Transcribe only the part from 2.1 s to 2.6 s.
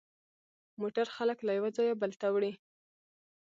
ته وړي.